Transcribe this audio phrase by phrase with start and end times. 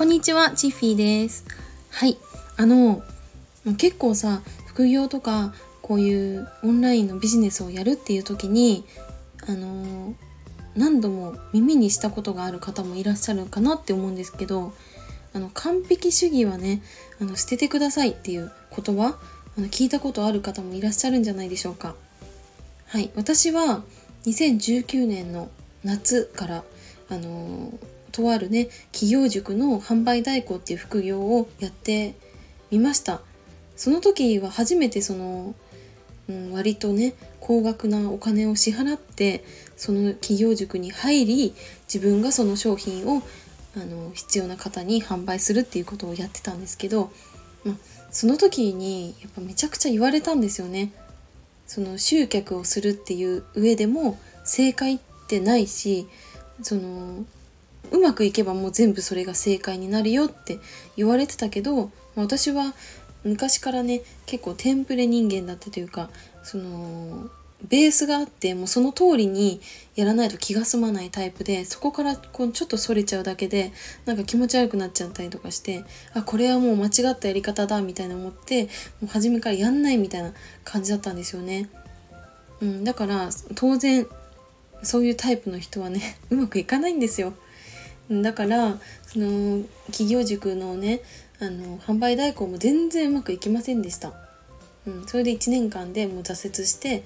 [0.00, 1.44] こんにちは、チッフィーです。
[1.90, 2.16] はい、
[2.56, 3.02] あの、
[3.76, 5.52] 結構さ、副業とか、
[5.82, 8.86] こういうオンラインのビジネスをやるっていう時に、
[9.46, 10.14] あの、
[10.74, 14.72] 何度も耳にしたことがある方もいらっしゃるかなって思うんですけど、
[15.34, 16.80] あの、完璧主義はね、
[17.20, 19.18] あの、捨ててくださいっていう言葉、
[19.58, 21.94] あの聞いたことある方もいらっしゃるんじゃないでしょうか。
[22.86, 23.82] はい、私は
[24.24, 25.50] 2019年の
[25.84, 26.64] 夏から
[27.10, 27.70] あの
[28.10, 32.14] とあるね企業塾の販売代行っていう副業をやって
[32.70, 33.20] みました
[33.76, 35.54] その時は初めてその、
[36.28, 39.44] うん、割とね高額なお金を支払って
[39.76, 41.54] その企業塾に入り
[41.92, 43.22] 自分がその商品を
[43.76, 47.10] あの必要な方に販売するっていうことをやってたんですけど、
[47.64, 47.74] ま
[48.10, 50.92] その時にやっぱめちゃくちゃ言われたんですよね。
[51.66, 56.08] その集客をするっていう上でも正解ってないし
[56.62, 57.24] その
[57.90, 60.58] うまくいけばもう全部それが正解になるよって
[60.96, 62.74] 言われてたけど私は
[63.24, 66.10] 昔からね結構テンプレ人間だったというか
[66.42, 67.30] その
[67.68, 69.60] ベースがあってもうその通りに
[69.94, 73.72] やらないと気が済まないタイプでそこからこうちょっとそれちゃうだけで
[74.06, 78.68] なんか気持ち悪くなっちゃったりとかしてあこれはもう間違ったやり方だみたいな思っても
[79.04, 80.32] う初めからやんないみたいな
[80.64, 81.68] 感じだったんですよね。
[82.62, 84.06] うん、だから当然
[84.82, 87.34] そういうタイプの人はねうまくいかないんですよ。
[88.10, 91.00] だからその企業塾のね
[91.38, 94.12] あの販売代行も全然うまくいきませんでした、
[94.86, 97.04] うん、それで1年間でもう挫折して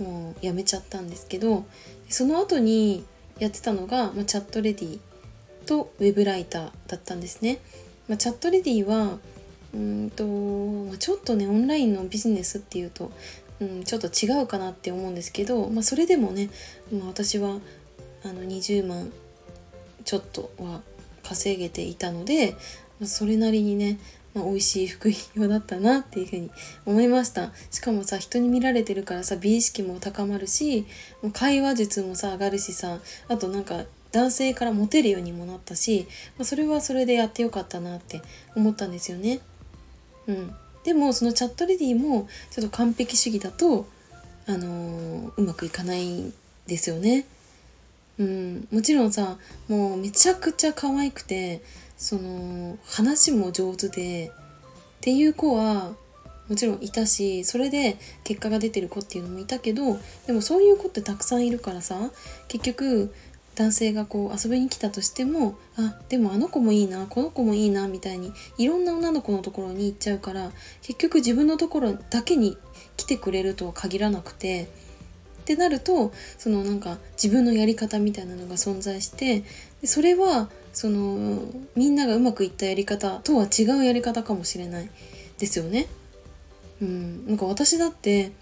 [0.00, 1.66] もうやめちゃったんですけど
[2.08, 3.04] その後に
[3.38, 4.98] やってたのが、まあ、チャットレディ
[5.66, 7.60] とウェブライターだったんですね、
[8.08, 9.18] まあ、チャットレディは
[9.74, 13.12] うんと、まあ、ちょっとねオンラインのビジネスっていうと、
[13.60, 16.48] うん、ちょっと違うかなって思うんですけど、まあ、それでもね、
[16.90, 17.58] まあ、私は
[18.24, 19.12] あの20万
[20.08, 20.80] ちょっとは
[21.22, 22.56] 稼げていたので、
[22.98, 23.98] ま、それなりにね、
[24.34, 26.50] まあ、美味しい副業だったなっていうふうに
[26.86, 30.86] 思いましたしかもさ人に見られてるからさ美意識も高まるし
[31.22, 32.96] もう会話術もさ上がるしさ
[33.28, 36.06] あとなんか男性からモテるようにもなったし、
[36.38, 38.22] まあ、それはそれでやってよかったなって
[38.56, 39.40] 思ったんですよね。
[40.26, 40.54] うん、
[40.84, 43.86] でもそのチャットレディもちょっと完璧主義だと、
[44.46, 46.32] あのー、うまくいかないん
[46.66, 47.26] ですよね。
[48.18, 51.62] うん、もちろんさもうめちゃくちゃ可愛くて
[51.96, 54.32] その話も上手で
[54.98, 55.92] っていう子は
[56.48, 61.96] もちろんいたしそれで結果が出てる子っていうのもいたけどでもそういう子ってたくさんいるからさ
[62.48, 63.12] 結局
[63.54, 72.56] 男性がこう遊びに来たとしてもあでもあの子もいいなこの子もいいなみたいにいろんな女の子のところに行っちゃうから結局自分のところだけに
[72.96, 74.68] 来てくれるとは限らなくて
[75.48, 79.44] ってなるとそのなんか自分のやり方みたいなのが存在して
[79.80, 81.40] でそれはその
[81.74, 84.90] みんながうまくいったやり方とは違うやり方かもしれない
[85.38, 85.86] ですよね。
[86.82, 88.32] うん、なんか私だって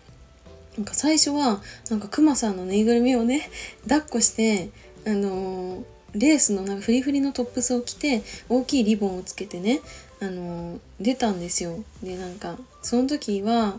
[0.76, 3.48] なんか最初はなんかクマさんのぬいぐるみをね
[3.86, 4.70] 抱っこして
[5.06, 9.80] あのレースのなんかフリフリのトップスを着て大きいリボンをつけてね
[10.20, 11.84] あの出たんですよ。
[12.02, 13.78] でなんかその時は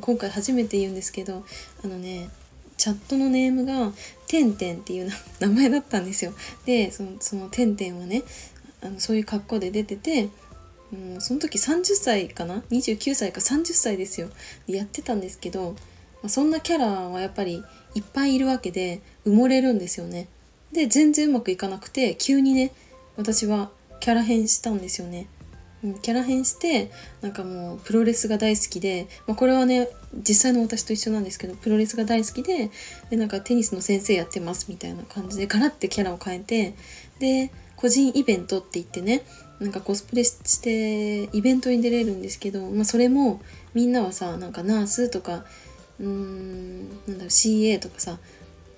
[0.00, 1.44] 今回初めて言うんですけど
[1.84, 2.28] あのね
[2.76, 3.92] チャットのネームが
[4.26, 6.32] 「てんてん」っていう名前だったんですよ。
[6.66, 8.22] でそのそのてんてんはね
[8.82, 10.28] あのそういう格好で出てて、
[10.92, 14.28] うん、その時30歳かな？29歳か30歳ですよ
[14.66, 15.72] でやってたんですけど、
[16.22, 17.62] まあ、そんなキャラはやっぱり
[17.94, 20.28] いっぱいいるわけで埋もれるんですよね。
[20.72, 22.72] で全然うまくいかなくて急にね
[23.16, 23.70] 私は
[24.00, 25.26] キャラ変したんですよね。
[26.00, 26.90] キャラ変して
[27.20, 32.70] なんかもうプロレスが大好きで、まあ、これはね実際の私と一緒なんですけどプロレスが大好きで
[33.10, 36.74] でなんかテニスの先生やってますみたいな感じでガラッてキャラを変えて
[37.18, 39.22] で個人イベントって言ってね
[39.60, 43.40] なんかコスプレしてイベントに出れるんですけど、まあ、それも
[43.74, 45.44] みんなはさなんかナースとか
[46.00, 48.18] うーんなんだろう CA とかさ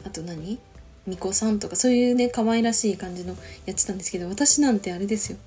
[0.05, 0.59] あと何？
[1.07, 5.39] 巫女さんとかそういうね可愛らしい感じのやってたんですけど私なんてあれですよ。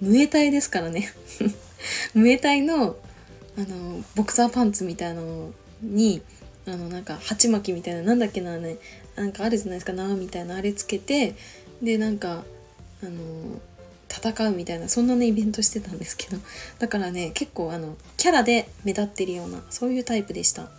[0.00, 1.12] ムエタイですからね。
[2.14, 2.96] ムエタイの
[3.56, 5.52] あのボクサーパンツみたいなの
[5.82, 6.22] に
[6.66, 8.76] あのなんか鉢巻きみたいななんだっけなね
[9.16, 9.92] なんかあるじゃないですか。
[9.92, 11.34] 縄みたいなあれつけて
[11.82, 12.44] でなんか
[13.02, 13.12] あの
[14.08, 16.38] 戦うみたいなそんなねイベントしてたんですけど。
[16.78, 20.70] だからね結構あのキャラで目立ってるようなそういうタイプでした。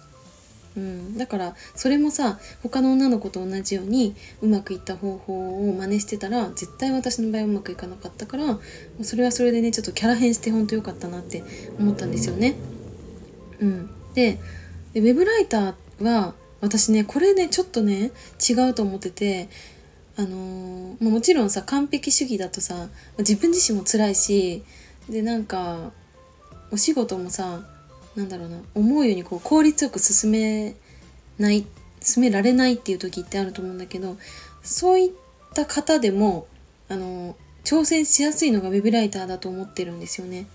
[0.77, 8.59] うん、だからそれもさ他の女の子と同じようにうまくいった方法を真似してたら絶対私の場合うまくいかなかったから
[9.01, 11.43] それはそれでねちょっとキャラ変してほんとよかったなって
[11.77, 12.55] 思ったんですよね。
[13.59, 14.39] うん、で
[14.93, 18.11] でウェブライターは私ねこれねちょっとね
[18.49, 19.49] 違うと思ってて
[20.17, 22.87] ああのー、もちろんさ完璧主義だとさ
[23.17, 24.63] 自分自身も辛いし
[25.09, 25.91] でなんか
[26.71, 27.61] お仕事もさ
[28.15, 30.75] なんだろうな思うようにこう効率よく進め
[31.39, 31.65] ない
[32.01, 34.17] 進められないっていう時ってあると思うんだけど
[34.63, 35.11] そういっ
[35.53, 36.47] た方でも
[36.89, 40.47] あの挑戦しやすいのがウェブライターだと思ってるんですよね。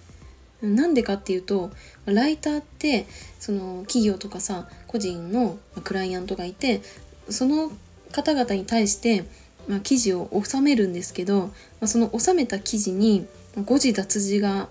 [0.63, 1.71] なんでかっていうと
[2.07, 3.07] ライターって
[3.39, 6.81] その企業とかさ個人のクライアントがいて
[7.29, 7.71] その
[8.11, 9.25] 方々に対して、
[9.69, 13.27] まあ、記事を収めるんですけど、まあ、その収めた記事に
[13.65, 14.69] 誤字脱字が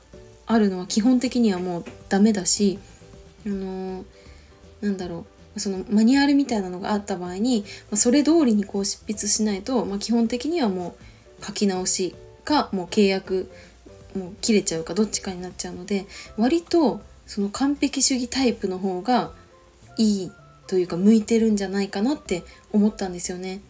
[0.47, 2.79] あるのは基本的にはもうダメだし
[3.45, 4.05] あのー、
[4.81, 5.25] なんだろ
[5.55, 10.95] うそのマニュアルみたいなのがあった場合に、まあ、それ通りにこう執筆しないと、まあ、基本的にはも
[11.41, 13.49] う書き直しかもう契約
[14.15, 16.05] もう切れちゃうかどっちかになっちゃうので
[16.37, 19.31] 割とその完璧主義タイプの方が
[19.97, 20.31] いい
[20.67, 23.61] というか向いてるんじゃないかなって思ったんですよね。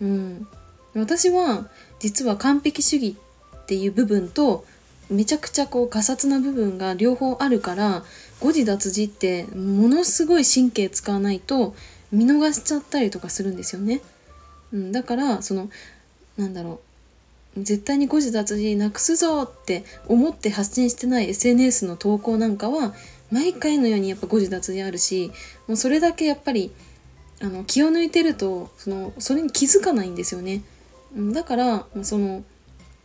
[0.00, 0.46] うん、
[0.94, 1.68] 私は
[2.00, 3.16] 実は完璧主義
[3.56, 4.64] っていう部分と
[5.12, 8.02] めちゃくちゃこうガサツな部分が両方あるから
[8.40, 11.74] 誤字脱字ってものすごい神経使わないと
[12.10, 14.00] 見逃しちゃったりとかするんですよね。
[14.72, 15.70] うん、だからその
[16.36, 16.80] なんだろ
[17.56, 22.94] う絶対に誤字脱字なくすぞって思って発信してない SNS の投稿なんかは
[23.30, 25.30] 毎回のようにやっぱ誤字脱字あるし
[25.68, 26.72] もうそれだけやっぱり
[27.40, 30.62] あの気を抜いてるとそのそれに気づかないんですよね。
[31.14, 32.42] だからその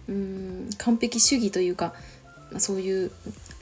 [0.10, 1.94] うん完璧主義というか
[2.58, 3.12] そういう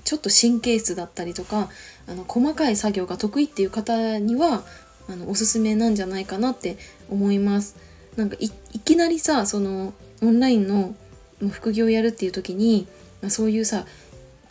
[0.03, 1.69] ちょっと神経質だったりとか
[2.07, 4.63] あの細かい作業が得意っていう方には
[5.09, 6.77] あのおすすめなんじゃないかなって
[7.09, 7.75] 思います。
[8.15, 8.50] なんかい
[8.80, 10.95] きなりさそのオンラインの
[11.51, 12.88] 副業をやるっていう時に
[13.27, 13.86] そういうさ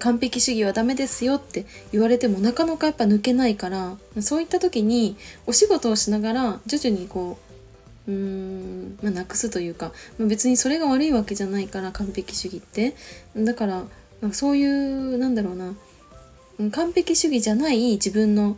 [0.01, 7.44] 完璧主義はダメですよって言われてもなかなかやっぱ抜けないからそういった時にお仕事をしながら徐々にこう
[8.07, 12.95] うーん、まあ、なくすというか、まあ、別にそれが悪いわけじゃないから完璧主義って
[13.37, 13.85] だから
[14.33, 15.75] そういうなんだろうな
[16.71, 18.57] 完璧主義じゃない自分の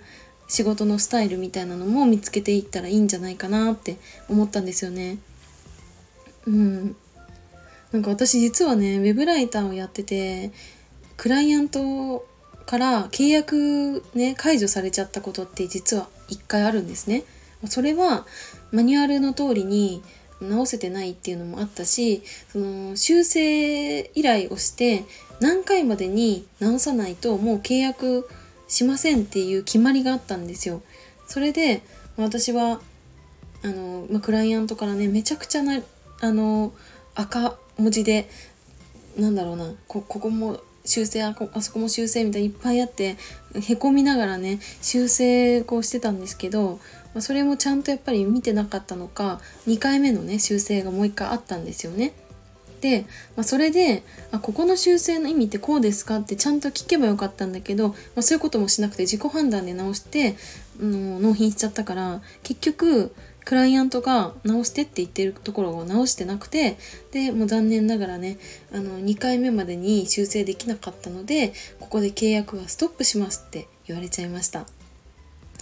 [0.48, 3.96] 仕事のスタイルみたいなのも見つけていったらいいんじゃないかなって
[4.28, 5.18] 思ったんですよね。
[6.46, 6.96] うん。
[7.92, 10.52] なんか私実はね、ウェブライターをやってて、
[11.16, 12.26] クライアント
[12.66, 17.24] から契約ね、解除されちゃったことって実は一回あるんですね。
[17.68, 18.26] それは
[18.72, 20.02] マニュアルの通りに
[20.40, 25.04] 直せてないっていうのもあったし、その修正依頼をして
[25.40, 28.28] 何回までに直さないともう契約
[28.68, 30.82] しませんっていう決まりがあったんですよ。
[31.26, 31.82] それで
[32.16, 32.80] 私は
[33.62, 35.80] あの、まあ、クライアントからねめちゃくちゃな
[36.20, 36.72] あの
[37.14, 38.28] 赤文字で
[39.16, 43.16] なんだろうなここも修正ああそこも修正みたいにいっぱいあって
[43.54, 46.80] へこみながらね修正こうしてたんですけど、
[47.14, 52.12] まあ、それもちゃんとやっぱり見てなかったのか2回目のね修正がもう一回あったんですよね。
[52.80, 53.06] で、
[53.36, 54.02] まあ、それで
[54.32, 60.36] あここの修正の意味ってこうですかってちゃんと聞けばよかったんだけど、まあ、そういうこともしなくて自己判断で直して、
[60.78, 63.14] うん、納品しちゃったから結局
[63.46, 66.76] クライアントが直してって言ってるところを直してなくて
[67.12, 68.38] でもう残念ながらね
[68.72, 74.66] あの2回目までに修正できなかったのでここで契約はストップしますって言われちゃいました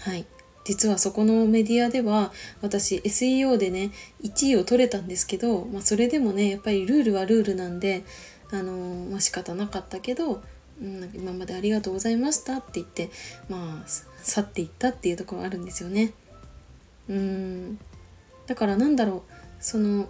[0.00, 0.24] はい
[0.64, 2.32] 実はそこのメディアでは
[2.62, 3.90] 私 SEO でね
[4.22, 8.02] 1位を取れたんですけど、まあ、それでもねやっぱりルールはルールなんで
[8.50, 10.42] あのー、まあ、仕方なかったけど、
[10.80, 13.10] うん、今までありがとうございましたって言って
[13.50, 13.88] まあ
[14.22, 16.14] 去っていったっていうところあるんですよね。
[17.08, 17.78] うん
[18.46, 20.08] だからなんだろうその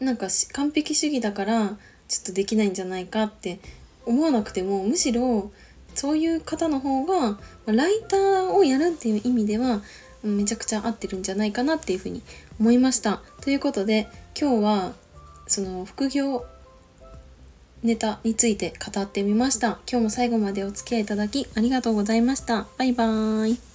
[0.00, 1.76] なんか完璧主義だから
[2.08, 3.60] ちょっとできないんじゃないかって
[4.04, 5.50] 思わなくてもむしろ
[5.94, 9.82] そういう方の方がライターをやるっていう意味では
[10.22, 12.22] めちゃくちゃ合ってるんじゃないかなっていうふうに
[12.60, 13.20] 思いました。
[13.40, 14.92] ということで今日は
[15.46, 16.44] その副業
[17.82, 19.78] ネタについて語ってみました。
[19.90, 22.66] 今日も最後までお付き合いいただきありがとうございました。
[22.76, 23.67] バイバーイ。